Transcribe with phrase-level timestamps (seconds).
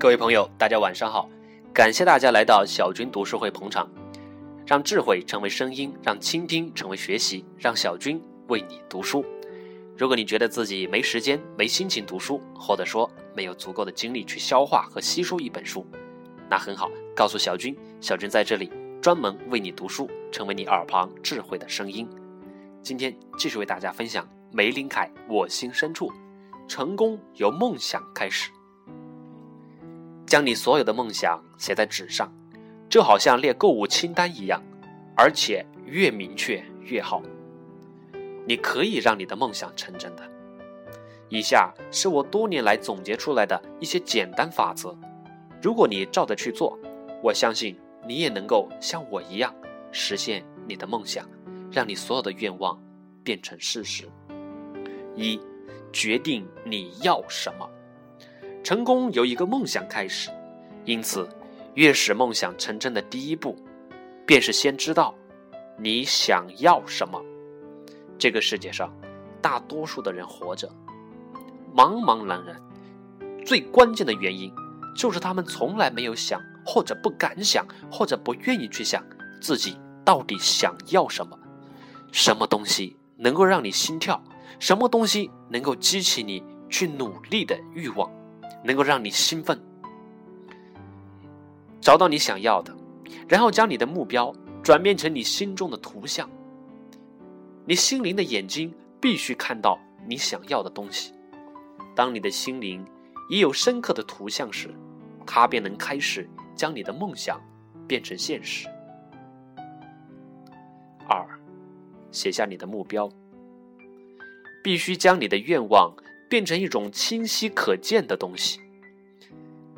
[0.00, 1.28] 各位朋友，大家晚上好！
[1.74, 3.86] 感谢大家来到小军读书会捧场，
[4.66, 8.18] 让智慧成为声音，让倾听成为学习，让小军
[8.48, 9.22] 为你读书。
[9.98, 15.86] 如果你觉得自己没时间、没心情读书，或者说没有足够的精力去消化和吸收一本书，
[16.48, 22.08] 那很好，告诉小军，小军在这里专门为你读书，成为你耳旁智慧的声音。
[22.82, 26.08] 今天继续为大家分享梅林凯《我心深处》，
[26.66, 28.50] 成功由梦想开始。
[30.30, 32.32] 将你所有的梦想写在纸上，
[32.88, 34.62] 就好像列购物清单一样，
[35.16, 37.20] 而且越明确越好。
[38.46, 40.22] 你可以让你的梦想成真的。
[41.30, 44.96] 以下是我多年来总结出来的一些简单法则，
[45.60, 46.78] 如果你照着去做，
[47.24, 49.52] 我相信你也能够像我一样
[49.90, 51.28] 实现你的梦想，
[51.72, 52.80] 让你所有的愿望
[53.24, 54.08] 变成事实。
[55.16, 55.40] 一，
[55.92, 57.68] 决定你要什么。
[58.62, 60.30] 成功由一个梦想开始，
[60.84, 61.28] 因此，
[61.74, 63.56] 越使梦想成真的第一步，
[64.26, 65.14] 便是先知道
[65.78, 67.20] 你想要什么。
[68.18, 68.92] 这个世界上，
[69.40, 70.70] 大多数的人活着，
[71.74, 72.60] 茫茫然然，
[73.46, 74.52] 最关键的原因
[74.94, 79.02] 就是他们从来没有想，或者不敢想，或者不愿意去想
[79.40, 81.38] 自己到底想要什么。
[82.12, 84.22] 什么东西能够让你心跳？
[84.58, 88.10] 什么东西能够激起你去努力的欲望？
[88.62, 89.60] 能够让你兴奋，
[91.80, 92.76] 找到你想要的，
[93.28, 96.28] 然后将你的目标转变成你心中的图像。
[97.66, 101.12] 你心灵的眼睛必须看到你想要的东西。
[101.94, 102.84] 当你的心灵
[103.28, 104.74] 已有深刻的图像时，
[105.26, 107.40] 它便能开始将你的梦想
[107.86, 108.68] 变成现实。
[111.08, 111.26] 二，
[112.10, 113.08] 写下你的目标，
[114.62, 115.94] 必须将你的愿望。
[116.30, 118.60] 变成一种清晰可见的东西，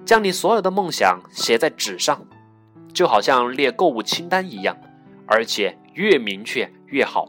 [0.05, 2.27] 将你所有的梦想写在纸上，
[2.93, 4.77] 就好像列购物清单一样，
[5.27, 7.27] 而且越明确越好。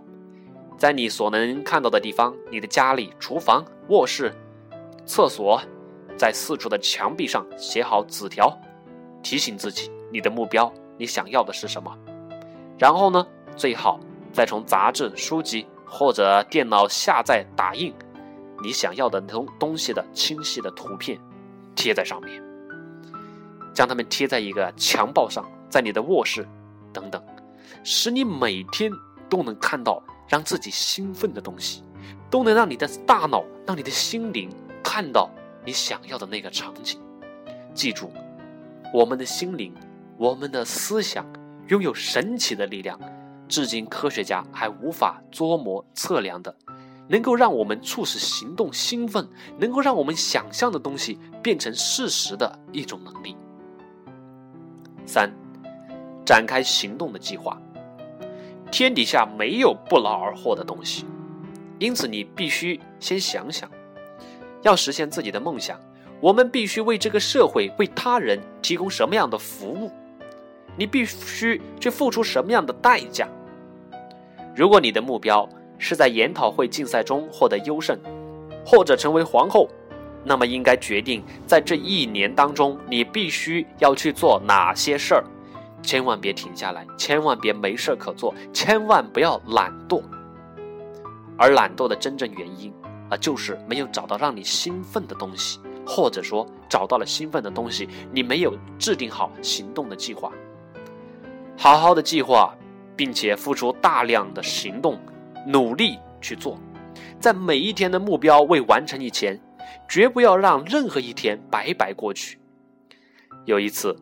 [0.77, 4.35] 在你所能看到的地方，你的家里、厨房、卧室、
[5.05, 5.61] 厕所，
[6.17, 8.59] 在四处的墙壁上写好纸条，
[9.21, 11.97] 提醒自己你的目标，你想要的是什么。
[12.77, 13.97] 然后呢，最好
[14.33, 17.93] 再从杂志、书籍或者电脑下载打印。
[18.63, 21.19] 你想要的东东西的清晰的图片，
[21.75, 22.41] 贴在上面，
[23.73, 26.47] 将它们贴在一个墙报上，在你的卧室
[26.93, 27.21] 等等，
[27.83, 28.89] 使你每天
[29.29, 31.83] 都能看到让自己兴奋的东西，
[32.29, 34.49] 都能让你的大脑、让你的心灵
[34.81, 35.29] 看到
[35.65, 37.01] 你想要的那个场景。
[37.73, 38.09] 记住，
[38.93, 39.73] 我们的心灵，
[40.17, 41.25] 我们的思想
[41.67, 42.97] 拥有神奇的力量，
[43.49, 46.55] 至今科学家还无法捉摸测量的。
[47.13, 49.29] 能够让我们促使行动兴奋，
[49.59, 53.37] 能够让我们想象的东西变成事实的一种能力。
[55.05, 55.31] 三，
[56.25, 57.61] 展开行动的计划。
[58.71, 61.05] 天底下没有不劳而获的东西，
[61.77, 63.69] 因此你必须先想想，
[64.63, 65.79] 要实现自己的梦想，
[66.19, 69.91] 我们必须为这个社会、为他人提供什么样的服务？
[70.75, 73.29] 你必须去付出什么样的代价？
[74.55, 75.47] 如果你的目标，
[75.83, 77.99] 是在研讨会竞赛中获得优胜，
[78.65, 79.67] 或者成为皇后，
[80.23, 85.23] 那么应该决定在这一年当中，你必须要去做哪些事儿，
[85.81, 90.01] 千万别停下来，千万别没事可做，千万不要懒惰。
[91.37, 92.71] 而懒惰的真正原因
[93.09, 100.31] 啊，就是没有找到让你兴奋的东西，或者说找到了兴奋的东西，你没有制定好行动的计划，
[101.57, 102.55] 好好的计划，
[102.95, 104.97] 并且付出大量的行动。
[105.45, 106.57] 努力去做，
[107.19, 109.39] 在每一天的目标未完成以前，
[109.89, 112.39] 绝不要让任何一天白白过去。
[113.45, 113.95] 有一次，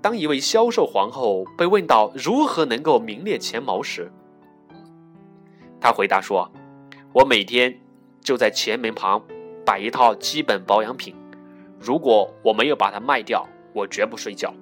[0.00, 4.10] 当一位销售皇后被问到如何能够名列前茅时，
[5.80, 6.50] 她回答说
[7.12, 7.78] ：“我每天
[8.20, 9.22] 就在前门旁
[9.66, 11.14] 摆一套基本保养品，
[11.78, 14.52] 如果我没有把它卖掉，我绝不睡觉。”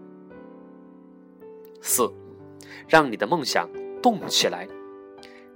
[1.81, 2.13] 四，
[2.89, 3.71] 让你的梦想
[4.03, 4.69] 动起来。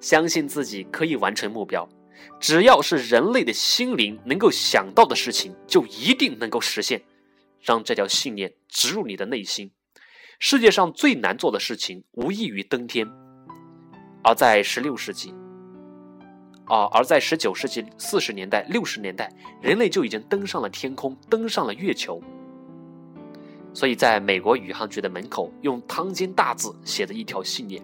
[0.05, 1.89] 相信自己可以完成目标，
[2.39, 7.01] 只要是人类的心灵能够想到的事情，就一定能够实现。
[7.63, 9.71] 让这条信念植入你的内心。
[10.39, 13.11] 世界上最难做的事情，无异于登天。
[14.23, 15.33] 而在十六世纪，
[16.67, 22.23] 啊，而在十九世纪四十年代、六十年代，人类就已经登上了天空，登上了月球。
[23.73, 27.83] 所以，在美国宇航局的门口，用汤尖大字写着一条信念。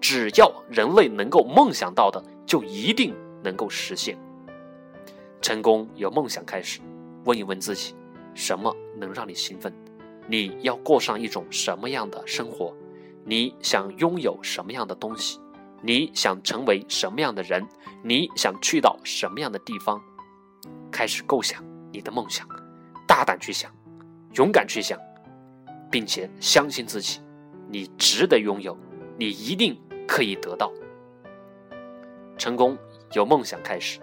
[0.00, 4.16] 只要人类能够梦想到的，就一定能够实现。
[5.40, 6.80] 成功由梦想开始。
[7.24, 7.94] 问一问自己，
[8.34, 9.72] 什么能让你兴奋？
[10.26, 12.74] 你要过上一种什么样的生活？
[13.24, 15.38] 你想拥有什么样的东西？
[15.82, 17.66] 你想成为什么样的人？
[18.02, 20.00] 你想去到什么样的地方？
[20.90, 21.62] 开始构想
[21.92, 22.48] 你的梦想，
[23.06, 23.70] 大胆去想，
[24.34, 24.98] 勇敢去想，
[25.90, 27.20] 并且相信自己，
[27.68, 28.76] 你值得拥有，
[29.18, 29.78] 你一定
[30.10, 30.72] 可以得到。
[32.36, 32.76] 成功
[33.12, 34.00] 由梦想开始。